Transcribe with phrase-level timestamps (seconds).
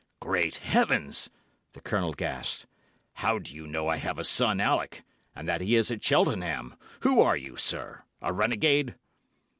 [0.19, 1.29] "Great Heavens,"
[1.73, 2.65] the Colonel gasped,
[3.13, 5.03] "how do you know I have a son Alec,
[5.35, 6.75] and that he is at Cheltenham.
[7.01, 8.03] Who are you, sir?
[8.19, 8.95] A renegade?"